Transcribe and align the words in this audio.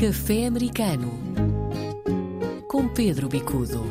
Café 0.00 0.46
Americano 0.46 1.12
com 2.66 2.88
Pedro 2.88 3.28
Bicudo. 3.28 3.84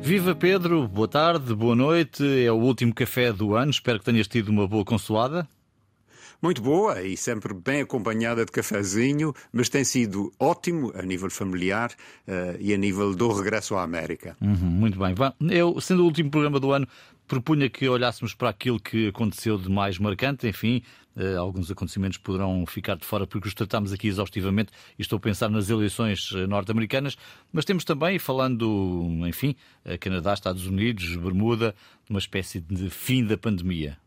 Viva 0.00 0.34
Pedro, 0.34 0.88
boa 0.88 1.06
tarde, 1.06 1.54
boa 1.54 1.76
noite. 1.76 2.24
É 2.42 2.50
o 2.50 2.54
último 2.54 2.94
café 2.94 3.30
do 3.30 3.54
ano. 3.54 3.70
Espero 3.70 3.98
que 3.98 4.06
tenhas 4.06 4.26
tido 4.26 4.48
uma 4.48 4.66
boa 4.66 4.86
consoada. 4.86 5.46
Muito 6.40 6.60
boa 6.60 7.00
e 7.02 7.16
sempre 7.16 7.54
bem 7.54 7.82
acompanhada 7.82 8.44
de 8.44 8.50
cafezinho, 8.50 9.32
mas 9.52 9.68
tem 9.68 9.84
sido 9.84 10.32
ótimo 10.40 10.92
a 10.96 11.02
nível 11.02 11.30
familiar 11.30 11.92
uh, 12.26 12.56
e 12.58 12.74
a 12.74 12.76
nível 12.76 13.14
do 13.14 13.32
regresso 13.32 13.76
à 13.76 13.82
América. 13.84 14.36
Uhum, 14.40 14.56
muito 14.56 14.98
bem. 14.98 15.14
Eu, 15.50 15.80
sendo 15.80 16.02
o 16.02 16.06
último 16.06 16.30
programa 16.30 16.58
do 16.58 16.72
ano, 16.72 16.88
propunha 17.26 17.68
que 17.68 17.88
olhássemos 17.88 18.34
para 18.34 18.48
aquilo 18.48 18.78
que 18.78 19.08
aconteceu 19.08 19.56
de 19.58 19.68
mais 19.70 19.98
marcante. 19.98 20.46
Enfim, 20.46 20.82
uh, 21.16 21.38
alguns 21.38 21.70
acontecimentos 21.70 22.18
poderão 22.18 22.64
ficar 22.66 22.96
de 22.96 23.04
fora 23.04 23.26
porque 23.26 23.48
os 23.48 23.54
tratamos 23.54 23.92
aqui 23.92 24.08
exaustivamente 24.08 24.72
e 24.98 25.02
estou 25.02 25.16
a 25.16 25.20
pensar 25.20 25.48
nas 25.48 25.70
eleições 25.70 26.30
eh, 26.34 26.46
norte-americanas, 26.46 27.16
mas 27.52 27.64
temos 27.64 27.84
também, 27.84 28.18
falando, 28.18 29.08
enfim, 29.26 29.54
Canadá, 30.00 30.34
Estados 30.34 30.66
Unidos, 30.66 31.16
Bermuda, 31.16 31.74
uma 32.08 32.18
espécie 32.18 32.60
de 32.60 32.90
fim 32.90 33.24
da 33.24 33.36
pandemia. 33.36 33.98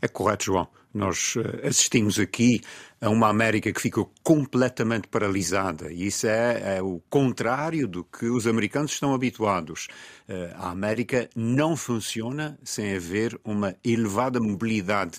É 0.00 0.08
correto, 0.08 0.44
João. 0.44 0.68
Nós 0.94 1.34
eh, 1.36 1.66
assistimos 1.66 2.20
aqui 2.20 2.60
a 3.00 3.10
uma 3.10 3.28
América 3.28 3.72
que 3.72 3.80
ficou 3.80 4.12
completamente 4.22 5.08
paralisada 5.08 5.92
e 5.92 6.06
isso 6.06 6.28
é, 6.28 6.76
é 6.76 6.82
o 6.82 7.02
contrário 7.10 7.88
do 7.88 8.04
que 8.04 8.26
os 8.26 8.46
americanos 8.46 8.92
estão 8.92 9.12
habituados. 9.12 9.88
Eh, 10.28 10.54
a 10.54 10.70
América 10.70 11.28
não 11.34 11.76
funciona 11.76 12.56
sem 12.62 12.94
haver 12.94 13.36
uma 13.44 13.74
elevada 13.84 14.38
mobilidade. 14.40 15.18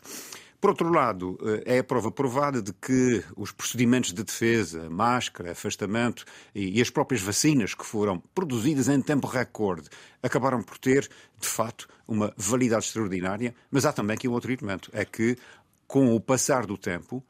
Por 0.66 0.70
outro 0.70 0.90
lado, 0.90 1.38
eh, 1.44 1.76
é 1.76 1.78
a 1.78 1.84
prova 1.84 2.10
provada 2.10 2.60
de 2.60 2.74
que 2.74 3.24
os 3.36 3.52
procedimentos 3.52 4.12
de 4.12 4.24
defesa, 4.24 4.90
máscara, 4.90 5.52
afastamento 5.52 6.26
e 6.56 6.82
as 6.82 6.90
próprias 6.90 7.22
vacinas 7.22 7.76
que 7.76 7.86
foram 7.86 8.18
produzidas 8.34 8.88
em 8.88 9.00
tempo 9.00 9.28
recorde 9.28 9.90
acabaram 10.24 10.64
por 10.64 10.80
ter, 10.80 11.08
de 11.40 11.48
facto, 11.48 11.88
uma 12.08 12.34
validade 12.36 12.86
extraordinária. 12.86 13.54
Mas 13.70 13.86
há 13.86 13.94
também 13.94 14.16
aqui 14.16 14.28
um 14.28 14.32
outro 14.32 14.52
elemento: 14.52 14.90
é 14.92 15.06
que, 15.06 15.38
com 15.88 16.16
o 16.16 16.20
passar 16.20 16.66
do 16.66 16.78
tempo, 16.78 17.24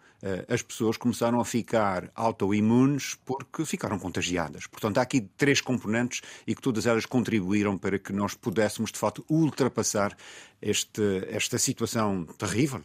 as 0.48 0.62
pessoas 0.62 0.98
começaram 0.98 1.40
a 1.40 1.46
ficar 1.46 2.10
autoimunes 2.16 3.16
porque 3.26 3.66
ficaram 3.66 4.00
contagiadas. 4.00 4.66
Portanto, 4.68 4.98
há 4.98 5.02
aqui 5.02 5.22
três 5.22 5.62
componentes 5.62 6.22
e 6.48 6.56
que 6.56 6.62
todas 6.62 6.86
elas 6.86 7.06
contribuíram 7.06 7.78
para 7.78 8.00
que 8.00 8.12
nós 8.12 8.34
pudéssemos, 8.34 8.92
de 8.92 8.98
facto, 8.98 9.24
ultrapassar 9.30 10.16
este, 10.62 11.02
esta 11.30 11.58
situação 11.58 12.26
terrível. 12.38 12.82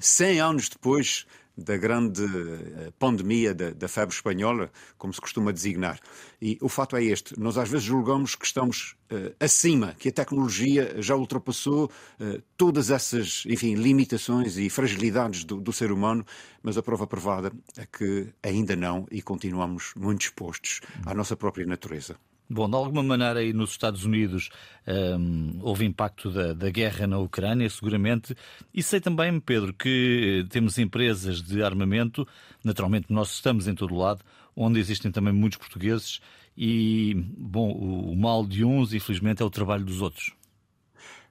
100 0.00 0.38
eh, 0.38 0.40
anos 0.40 0.68
depois 0.68 1.26
da 1.56 1.76
grande 1.76 2.22
eh, 2.22 2.92
pandemia 2.98 3.54
da, 3.54 3.70
da, 3.70 3.88
febre 3.88 4.14
espanhola, 4.14 4.70
como 4.98 5.12
se 5.12 5.20
costuma 5.20 5.52
designar. 5.52 5.98
E 6.40 6.58
o 6.60 6.68
fato 6.68 6.96
é 6.96 7.02
este: 7.02 7.38
nós 7.40 7.56
às 7.56 7.68
vezes 7.68 7.86
julgamos 7.86 8.34
que 8.34 8.44
estamos 8.44 8.94
uh, 9.10 9.34
acima, 9.40 9.94
que 9.98 10.10
a 10.10 10.12
tecnologia 10.12 10.96
já 11.00 11.16
ultrapassou 11.16 11.86
uh, 11.86 12.42
todas 12.58 12.90
essas, 12.90 13.44
enfim, 13.46 13.74
limitações 13.74 14.58
e 14.58 14.68
fragilidades 14.68 15.44
do, 15.44 15.58
do, 15.58 15.72
ser 15.72 15.90
humano, 15.90 16.26
mas 16.62 16.75
a 16.76 16.82
prova 16.82 17.06
provada 17.06 17.52
é 17.76 17.86
que 17.86 18.32
ainda 18.42 18.76
não 18.76 19.06
e 19.10 19.22
continuamos 19.22 19.92
muito 19.96 20.22
expostos 20.22 20.80
à 21.04 21.14
nossa 21.14 21.36
própria 21.36 21.66
natureza. 21.66 22.16
Bom, 22.48 22.70
de 22.70 22.76
alguma 22.76 23.02
maneira 23.02 23.40
aí 23.40 23.52
nos 23.52 23.70
Estados 23.70 24.04
Unidos 24.04 24.50
um, 24.86 25.58
houve 25.62 25.84
impacto 25.84 26.30
da, 26.30 26.52
da, 26.52 26.70
guerra 26.70 27.04
na 27.04 27.18
Ucrânia, 27.18 27.68
seguramente, 27.68 28.36
e 28.72 28.84
sei 28.84 29.00
também, 29.00 29.40
Pedro, 29.40 29.74
que 29.74 30.44
eh, 30.44 30.48
temos 30.48 30.78
empresas 30.78 31.42
de 31.42 31.60
armamento, 31.60 32.26
naturalmente 32.62 33.06
nós 33.12 33.32
estamos 33.32 33.66
em 33.66 33.74
todo 33.74 33.92
o 33.92 33.98
lado, 33.98 34.22
onde 34.54 34.78
existem 34.78 35.10
também 35.10 35.32
muitos 35.32 35.58
portugueses, 35.58 36.20
e, 36.56 37.14
bom, 37.36 37.72
o, 37.72 38.12
o 38.12 38.16
mal 38.16 38.46
de 38.46 38.64
uns, 38.64 38.94
infelizmente, 38.94 39.42
é 39.42 39.44
o 39.44 39.50
trabalho 39.50 39.84
dos 39.84 40.00
outros. 40.00 40.32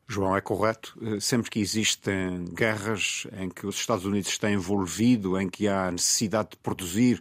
João, 0.08 0.36
é 0.36 0.42
correto. 0.42 0.98
Eh, 1.02 1.20
sempre 1.20 1.50
que 1.50 1.60
existem 1.60 2.46
guerras 2.54 3.28
em 3.38 3.50
que 3.50 3.66
os 3.66 3.76
Estados 3.76 4.06
Unidos 4.06 4.30
estão 4.30 4.50
envolvidos, 4.50 5.40
em 5.40 5.50
que 5.50 5.68
há 5.68 5.92
necessidade 5.92 6.52
de 6.52 6.58
produzir 6.58 7.20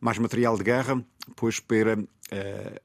mais 0.00 0.18
material 0.18 0.56
de 0.56 0.64
guerra, 0.64 1.04
pois 1.36 1.60
para 1.60 1.98
uh, 1.98 2.06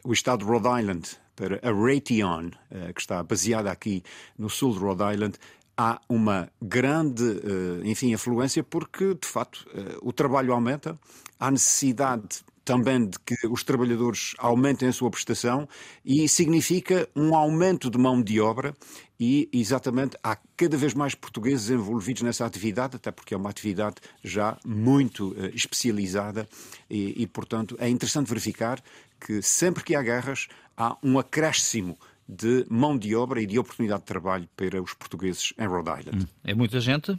o 0.03 0.11
estado 0.11 0.43
de 0.43 0.51
Rhode 0.51 0.81
Island, 0.81 1.09
para 1.35 1.59
a 1.63 1.71
Raytheon, 1.71 2.47
uh, 2.47 2.93
que 2.93 2.99
está 2.99 3.23
baseada 3.23 3.71
aqui 3.71 4.03
no 4.37 4.49
sul 4.49 4.73
de 4.73 4.79
Rhode 4.79 5.13
Island, 5.13 5.37
há 5.77 6.01
uma 6.09 6.49
grande, 6.61 7.23
uh, 7.23 7.85
enfim, 7.85 8.13
afluência 8.13 8.63
porque, 8.63 9.13
de 9.13 9.27
facto, 9.27 9.65
o 10.01 10.11
trabalho 10.11 10.53
aumenta, 10.53 10.99
há 11.39 11.49
necessidade 11.49 12.43
também 12.65 13.07
de 13.07 13.19
que 13.19 13.35
os 13.47 13.63
trabalhadores 13.63 14.33
aumentem 14.39 14.89
a 14.89 14.91
sua 14.91 15.11
prestação 15.11 15.69
e 16.03 16.27
significa 16.27 17.07
um 17.15 17.35
aumento 17.35 17.91
de 17.91 17.97
mão 17.97 18.21
de 18.21 18.41
obra 18.41 18.75
e 19.19 19.47
exatamente 19.53 20.17
há 20.23 20.35
cada 20.57 20.75
vez 20.75 20.95
mais 20.95 21.13
portugueses 21.13 21.69
envolvidos 21.69 22.23
nessa 22.23 22.43
atividade, 22.45 22.95
até 22.95 23.11
porque 23.11 23.35
é 23.35 23.37
uma 23.37 23.51
atividade 23.51 23.97
já 24.23 24.57
muito 24.65 25.29
uh, 25.29 25.45
especializada 25.53 26.49
e, 26.89 27.21
e, 27.21 27.27
portanto, 27.27 27.77
é 27.79 27.87
interessante 27.87 28.27
verificar 28.27 28.83
que 29.19 29.41
sempre 29.41 29.83
que 29.83 29.95
há 29.95 30.01
guerras 30.01 30.47
há 30.75 30.97
um 31.03 31.19
acréscimo 31.19 31.97
de 32.27 32.65
mão 32.67 32.97
de 32.97 33.15
obra 33.15 33.39
e 33.39 33.45
de 33.45 33.59
oportunidade 33.59 34.01
de 34.01 34.07
trabalho 34.07 34.49
para 34.57 34.81
os 34.81 34.93
portugueses 34.95 35.53
em 35.57 35.67
Rhode 35.67 35.99
Island. 35.99 36.27
É 36.43 36.55
muita 36.55 36.79
gente? 36.79 37.17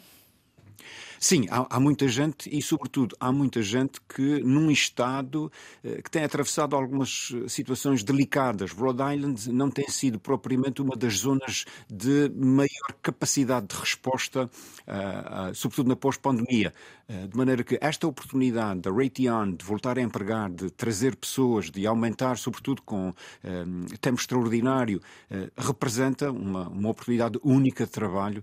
Sim, 1.18 1.46
há, 1.50 1.76
há, 1.76 1.80
muita 1.80 2.06
gente 2.08 2.48
e, 2.54 2.60
sobretudo, 2.60 3.16
há 3.18 3.32
muita 3.32 3.62
gente 3.62 4.00
que, 4.08 4.40
num 4.42 4.70
Estado 4.70 5.50
eh, 5.82 6.02
que 6.02 6.10
tem 6.10 6.24
atravessado 6.24 6.76
algumas 6.76 7.32
eh, 7.34 7.48
situações 7.48 8.02
delicadas. 8.02 8.72
Rhode 8.72 9.02
Island 9.14 9.50
não 9.52 9.70
tem 9.70 9.88
sido 9.88 10.18
propriamente 10.18 10.82
uma 10.82 10.96
das 10.96 11.18
zonas 11.18 11.64
de 11.88 12.30
maior 12.34 12.92
capacidade 13.02 13.66
de 13.68 13.76
resposta, 13.76 14.44
uh, 14.44 15.54
sobretudo 15.54 15.88
na 15.88 15.96
pós-pandemia. 15.96 16.72
De 17.30 17.36
maneira 17.36 17.62
que 17.62 17.78
esta 17.80 18.04
oportunidade 18.04 18.80
da 18.80 18.90
Raytheon 18.90 19.52
de 19.52 19.64
voltar 19.64 19.96
a 19.96 20.02
empregar, 20.02 20.50
de 20.50 20.70
trazer 20.70 21.14
pessoas, 21.14 21.70
de 21.70 21.86
aumentar, 21.86 22.36
sobretudo 22.36 22.82
com 22.82 23.14
tempo 24.00 24.18
extraordinário, 24.18 25.00
representa 25.56 26.32
uma, 26.32 26.68
uma 26.68 26.88
oportunidade 26.88 27.38
única 27.44 27.84
de 27.84 27.92
trabalho 27.92 28.42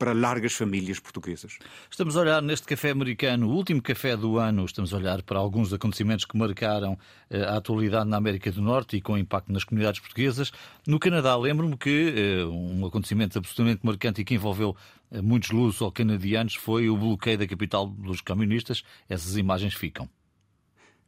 para 0.00 0.12
largas 0.12 0.52
famílias 0.52 0.98
portuguesas. 0.98 1.58
Estamos 2.02 2.16
a 2.16 2.20
olhar 2.20 2.42
neste 2.42 2.66
café 2.66 2.90
americano, 2.90 3.46
o 3.48 3.54
último 3.54 3.80
café 3.80 4.16
do 4.16 4.36
ano, 4.36 4.64
estamos 4.64 4.92
a 4.92 4.96
olhar 4.96 5.22
para 5.22 5.38
alguns 5.38 5.72
acontecimentos 5.72 6.24
que 6.24 6.36
marcaram 6.36 6.98
eh, 7.30 7.44
a 7.44 7.58
atualidade 7.58 8.10
na 8.10 8.16
América 8.16 8.50
do 8.50 8.60
Norte 8.60 8.96
e 8.96 9.00
com 9.00 9.16
impacto 9.16 9.52
nas 9.52 9.62
comunidades 9.62 10.00
portuguesas. 10.00 10.50
No 10.84 10.98
Canadá, 10.98 11.36
lembro-me 11.36 11.76
que 11.76 12.12
eh, 12.16 12.44
um 12.44 12.84
acontecimento 12.84 13.38
absolutamente 13.38 13.86
marcante 13.86 14.20
e 14.20 14.24
que 14.24 14.34
envolveu 14.34 14.76
eh, 15.12 15.22
muitos 15.22 15.52
lusos 15.52 15.80
ou 15.80 15.92
canadianos 15.92 16.56
foi 16.56 16.88
o 16.88 16.96
bloqueio 16.96 17.38
da 17.38 17.46
capital 17.46 17.86
dos 17.86 18.20
camionistas. 18.20 18.82
Essas 19.08 19.36
imagens 19.36 19.74
ficam. 19.74 20.08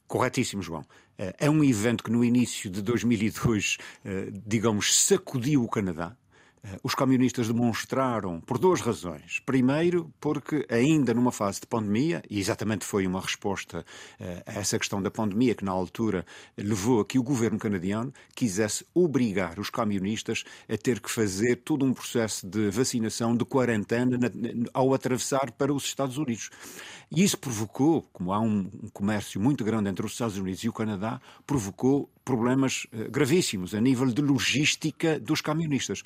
Corretíssimo, 0.06 0.62
João. 0.62 0.86
É 1.18 1.50
um 1.50 1.64
evento 1.64 2.04
que 2.04 2.12
no 2.12 2.24
início 2.24 2.70
de 2.70 2.80
2002, 2.82 3.78
digamos, 4.46 4.94
sacudiu 4.94 5.64
o 5.64 5.68
Canadá 5.68 6.16
os 6.82 6.94
camionistas 6.94 7.48
demonstraram 7.48 8.40
por 8.40 8.58
duas 8.58 8.80
razões. 8.80 9.40
Primeiro, 9.44 10.12
porque 10.20 10.66
ainda 10.70 11.12
numa 11.12 11.32
fase 11.32 11.60
de 11.60 11.66
pandemia, 11.66 12.22
e 12.28 12.38
exatamente 12.38 12.84
foi 12.84 13.06
uma 13.06 13.20
resposta 13.20 13.84
eh, 14.18 14.42
a 14.46 14.52
essa 14.60 14.78
questão 14.78 15.02
da 15.02 15.10
pandemia 15.10 15.54
que 15.54 15.64
na 15.64 15.72
altura 15.72 16.24
levou 16.56 17.00
a 17.00 17.04
que 17.04 17.18
o 17.18 17.22
governo 17.22 17.58
canadiano 17.58 18.12
quisesse 18.34 18.84
obrigar 18.94 19.58
os 19.58 19.70
camionistas 19.70 20.44
a 20.68 20.76
ter 20.76 21.00
que 21.00 21.10
fazer 21.10 21.56
todo 21.56 21.84
um 21.84 21.92
processo 21.92 22.46
de 22.46 22.70
vacinação, 22.70 23.36
de 23.36 23.44
quarentena, 23.44 24.18
ao 24.72 24.94
atravessar 24.94 25.52
para 25.52 25.72
os 25.72 25.84
Estados 25.84 26.16
Unidos. 26.16 26.50
E 27.10 27.22
isso 27.22 27.38
provocou, 27.38 28.02
como 28.12 28.32
há 28.32 28.40
um 28.40 28.64
comércio 28.92 29.40
muito 29.40 29.64
grande 29.64 29.88
entre 29.88 30.04
os 30.04 30.12
Estados 30.12 30.36
Unidos 30.36 30.64
e 30.64 30.68
o 30.68 30.72
Canadá, 30.72 31.20
provocou 31.46 32.10
problemas 32.24 32.86
eh, 32.92 33.08
gravíssimos 33.10 33.74
a 33.74 33.80
nível 33.80 34.06
de 34.06 34.22
logística 34.22 35.20
dos 35.20 35.40
camionistas. 35.40 36.02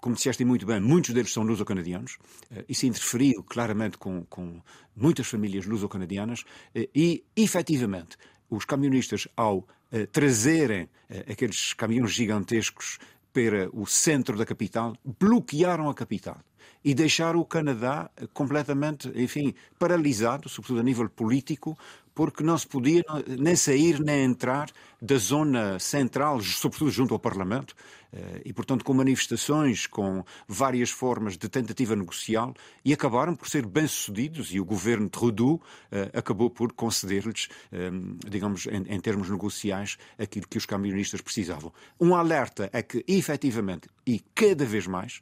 Como 0.00 0.14
disseste 0.14 0.44
muito 0.44 0.66
bem, 0.66 0.80
muitos 0.80 1.14
deles 1.14 1.32
são 1.32 1.42
luso-canadianos. 1.42 2.18
Eh, 2.50 2.64
isso 2.68 2.86
interferiu 2.86 3.42
claramente 3.42 3.96
com, 3.96 4.24
com 4.26 4.60
muitas 4.94 5.26
famílias 5.26 5.66
luso-canadianas 5.66 6.44
eh, 6.74 6.88
e, 6.94 7.24
efetivamente, 7.36 8.16
os 8.50 8.64
camionistas, 8.64 9.26
ao 9.36 9.66
trazerem 10.10 10.88
aqueles 11.30 11.72
caminhões 11.72 12.10
gigantescos 12.10 12.98
para 13.32 13.70
o 13.72 13.86
centro 13.86 14.36
da 14.36 14.44
capital, 14.44 14.96
bloquearam 15.20 15.88
a 15.88 15.94
capital 15.94 16.36
e 16.84 16.94
deixaram 16.94 17.38
o 17.38 17.44
Canadá 17.44 18.10
completamente, 18.32 19.10
enfim, 19.14 19.54
paralisado, 19.78 20.48
sobretudo 20.48 20.80
a 20.80 20.82
nível 20.82 21.08
político, 21.08 21.78
porque 22.14 22.42
não 22.44 22.56
se 22.56 22.66
podia 22.66 23.02
nem 23.26 23.56
sair 23.56 24.00
nem 24.00 24.24
entrar 24.24 24.70
da 25.00 25.16
zona 25.16 25.78
central, 25.78 26.40
sobretudo 26.40 26.90
junto 26.90 27.12
ao 27.12 27.20
Parlamento, 27.20 27.74
eh, 28.14 28.42
e, 28.44 28.52
portanto, 28.52 28.84
com 28.84 28.94
manifestações, 28.94 29.86
com 29.86 30.24
várias 30.46 30.90
formas 30.90 31.36
de 31.36 31.48
tentativa 31.48 31.96
negocial, 31.96 32.54
e 32.84 32.92
acabaram 32.92 33.34
por 33.34 33.48
ser 33.48 33.66
bem-sucedidos, 33.66 34.54
e 34.54 34.60
o 34.60 34.64
governo 34.64 35.08
Trudeau 35.10 35.60
eh, 35.90 36.10
acabou 36.14 36.48
por 36.48 36.72
conceder-lhes, 36.72 37.48
eh, 37.72 37.90
digamos, 38.26 38.66
em 38.66 39.00
termos 39.00 39.28
negociais, 39.28 39.98
aquilo 40.16 40.46
que 40.46 40.58
os 40.58 40.64
camionistas 40.64 41.20
precisavam. 41.20 41.72
Um 42.00 42.14
alerta 42.14 42.70
é 42.72 42.82
que, 42.82 43.04
efetivamente, 43.08 43.88
e 44.06 44.20
cada 44.34 44.64
vez 44.64 44.86
mais, 44.86 45.20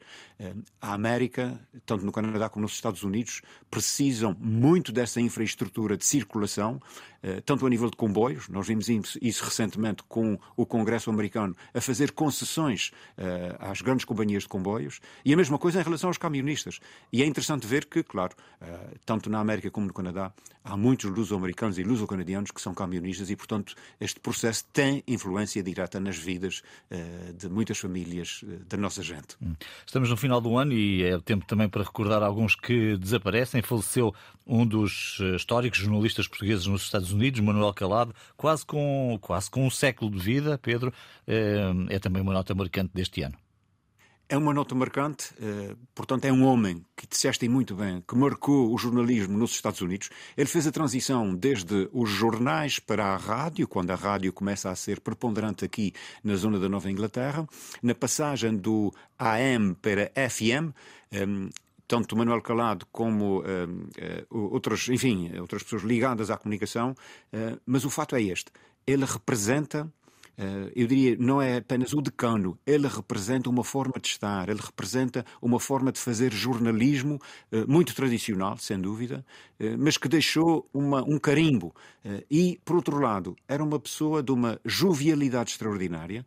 a 0.81 0.93
América, 0.93 1.61
tanto 1.87 2.05
no 2.05 2.11
Canadá 2.11 2.49
como 2.49 2.63
nos 2.63 2.73
Estados 2.73 3.05
Unidos, 3.05 3.43
precisam 3.71 4.37
muito 4.41 4.91
dessa 4.91 5.21
infraestrutura 5.21 5.97
de 5.97 6.05
circulação, 6.05 6.82
tanto 7.45 7.65
a 7.67 7.71
nível 7.71 7.89
de 7.89 7.97
comboios, 7.97 8.49
nós 8.49 8.67
vimos 8.67 8.89
isso 9.21 9.45
recentemente 9.45 10.03
com 10.09 10.39
o 10.57 10.67
Congresso 10.67 11.11
americano, 11.11 11.55
a 11.73 11.81
fazer 11.81 12.13
concessões 12.13 12.91
uh, 13.19 13.57
às 13.61 13.81
grandes 13.81 14.05
companhias 14.05 14.43
de 14.43 14.49
comboios 14.49 15.01
e 15.25 15.33
a 15.33 15.37
mesma 15.37 15.59
coisa 15.59 15.81
em 15.81 15.85
relação 15.85 16.11
aos 16.11 16.19
camionistas. 16.19 16.81
E 17.13 17.23
é 17.23 17.27
interessante 17.27 17.67
ver 17.67 17.85
que, 17.87 18.03
claro, 18.03 18.35
uh, 18.61 18.99
tanto 19.07 19.31
na 19.31 19.39
América 19.39 19.71
como 19.71 19.87
no 19.87 19.93
Canadá, 19.93 20.33
há 20.65 20.77
muitos 20.77 21.11
luso-americanos 21.11 21.79
e 21.79 21.83
luso-canadianos 21.83 22.51
que 22.51 22.61
são 22.61 22.75
camionistas 22.75 23.31
e, 23.31 23.37
portanto, 23.37 23.75
este 24.01 24.21
processo 24.21 24.65
tem 24.73 25.03
influência 25.07 25.63
direta 25.63 25.99
nas 25.99 26.17
vidas 26.17 26.63
de 27.37 27.49
muitas 27.49 27.79
famílias 27.79 28.45
da 28.69 28.77
nossa 28.77 29.03
gente. 29.03 29.37
Hum. 29.43 29.55
Estamos 29.85 30.09
no 30.09 30.17
final 30.17 30.41
do 30.41 30.57
ano 30.57 30.73
e 30.73 31.03
é 31.03 31.19
tempo 31.19 31.45
também 31.47 31.69
para 31.69 31.83
recordar 31.83 32.23
alguns 32.23 32.55
que 32.55 32.97
desaparecem. 32.97 33.61
Faleceu 33.61 34.15
um 34.47 34.65
dos 34.65 35.19
históricos 35.35 35.81
jornalistas 35.81 36.29
portugueses 36.29 36.67
nos 36.73 36.83
Estados 36.83 37.13
Unidos, 37.13 37.41
Manuel 37.41 37.73
Calado, 37.75 38.15
quase 38.37 38.65
com, 38.67 39.19
quase 39.21 39.51
com 39.51 39.67
um 39.67 39.71
século 39.71 40.11
de 40.11 40.19
vida, 40.19 40.59
Pedro. 40.59 40.93
É 41.27 41.99
também 41.99 42.23
uma 42.23 42.33
nota 42.33 42.55
marcante 42.55 42.91
deste 42.95 43.23
ano? 43.23 43.37
É 44.33 44.37
uma 44.39 44.55
nota 44.55 44.75
marcante, 44.75 45.35
eh, 45.39 45.77
portanto, 45.95 46.25
é 46.25 46.33
um 46.33 46.43
homem 46.45 46.83
que 46.97 47.07
disseste 47.07 47.47
muito 47.51 47.75
bem, 47.75 48.03
que 48.09 48.17
marcou 48.17 48.73
o 48.73 48.79
jornalismo 48.79 49.37
nos 49.37 49.51
Estados 49.51 49.83
Unidos. 49.83 50.09
Ele 50.35 50.49
fez 50.49 50.67
a 50.67 50.73
transição 50.73 51.35
desde 51.35 51.87
os 51.93 52.09
jornais 52.09 52.79
para 52.79 53.09
a 53.09 53.17
rádio, 53.19 53.69
quando 53.69 53.91
a 53.91 53.95
rádio 53.95 54.33
começa 54.33 54.71
a 54.71 54.75
ser 54.75 55.01
preponderante 55.01 55.67
aqui 55.67 55.93
na 56.25 56.35
zona 56.35 56.59
da 56.59 56.67
Nova 56.67 56.91
Inglaterra, 56.91 57.47
na 57.83 57.95
passagem 57.95 58.57
do 58.57 58.91
AM 59.19 59.75
para 59.75 60.11
FM. 60.17 60.73
Tanto 61.87 62.17
Manuel 62.17 62.41
Calado 62.41 62.87
como 62.91 63.43
ehm, 63.45 63.89
eh, 63.99 64.25
outras, 64.31 64.89
enfim, 64.89 65.31
outras 65.39 65.63
pessoas 65.63 65.83
ligadas 65.83 66.31
à 66.31 66.37
comunicação, 66.37 66.95
eh, 67.33 67.59
mas 67.67 67.85
o 67.85 67.91
fato 67.91 68.17
é 68.17 68.23
este: 68.23 68.51
ele 68.87 69.05
representa 69.05 69.91
eu 70.75 70.87
diria, 70.87 71.17
não 71.19 71.43
é 71.43 71.59
apenas 71.59 71.93
o 71.93 72.01
decano, 72.01 72.59
ele 72.67 72.89
representa 72.89 73.51
uma 73.51 73.63
forma 73.63 73.95
de 74.01 74.09
estar, 74.09 74.49
ele 74.49 74.61
representa 74.61 75.25
uma 75.41 75.61
forma 75.61 75.93
de 75.93 76.01
fazer 76.01 76.33
jornalismo 76.33 77.21
muito 77.69 77.95
tradicional, 77.95 78.57
sem 78.57 78.81
dúvida, 78.81 79.25
mas 79.79 79.99
que 79.99 80.09
deixou 80.09 80.67
uma, 80.73 81.03
um 81.03 81.19
carimbo. 81.19 81.75
E, 82.31 82.59
por 82.65 82.77
outro 82.77 82.99
lado, 82.99 83.37
era 83.47 83.63
uma 83.63 83.79
pessoa 83.79 84.23
de 84.23 84.33
uma 84.33 84.59
jovialidade 84.65 85.51
extraordinária, 85.51 86.25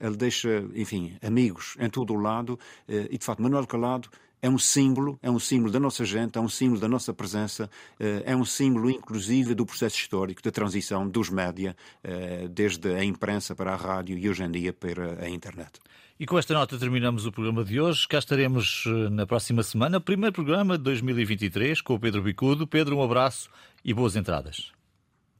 ele 0.00 0.16
deixa, 0.16 0.66
enfim, 0.74 1.16
amigos 1.22 1.76
em 1.78 1.88
todo 1.88 2.12
o 2.12 2.20
lado, 2.20 2.58
e 2.88 3.16
de 3.16 3.24
facto, 3.24 3.42
Manuel 3.42 3.66
Calado 3.66 4.10
é 4.42 4.48
um 4.48 4.58
símbolo, 4.58 5.18
é 5.22 5.30
um 5.30 5.38
símbolo 5.38 5.72
da 5.72 5.80
nossa 5.80 6.04
gente, 6.04 6.38
é 6.38 6.40
um 6.40 6.48
símbolo 6.48 6.80
da 6.80 6.88
nossa 6.88 7.12
presença, 7.12 7.70
eh, 7.98 8.22
é 8.26 8.36
um 8.36 8.44
símbolo, 8.44 8.90
inclusive, 8.90 9.54
do 9.54 9.66
processo 9.66 9.96
histórico 9.96 10.42
da 10.42 10.50
transição 10.50 11.08
dos 11.08 11.28
média, 11.28 11.76
eh, 12.02 12.48
desde 12.50 12.88
a 12.94 13.04
imprensa 13.04 13.54
para 13.54 13.72
a 13.72 13.76
rádio 13.76 14.16
e 14.16 14.28
hoje 14.28 14.42
em 14.42 14.50
dia 14.50 14.72
para 14.72 15.24
a 15.24 15.28
internet. 15.28 15.72
E 16.18 16.26
com 16.26 16.38
esta 16.38 16.52
nota 16.52 16.78
terminamos 16.78 17.24
o 17.24 17.32
programa 17.32 17.64
de 17.64 17.80
hoje. 17.80 18.06
Cá 18.06 18.18
estaremos 18.18 18.84
eh, 18.86 19.10
na 19.10 19.26
próxima 19.26 19.62
semana, 19.62 20.00
primeiro 20.00 20.34
programa 20.34 20.76
de 20.76 20.84
2023, 20.84 21.80
com 21.80 21.94
o 21.94 21.98
Pedro 21.98 22.22
Bicudo. 22.22 22.66
Pedro, 22.66 22.96
um 22.96 23.02
abraço 23.02 23.48
e 23.84 23.94
boas 23.94 24.16
entradas. 24.16 24.72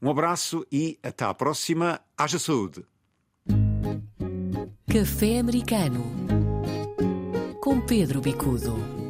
Um 0.01 0.09
abraço 0.09 0.65
e 0.71 0.97
até 1.03 1.25
à 1.25 1.33
próxima. 1.33 2.01
Haja 2.17 2.39
saúde. 2.39 2.83
Café 4.91 5.39
Americano 5.39 6.40
com 7.71 7.79
Pedro 7.79 8.19
Bicudo. 8.19 9.00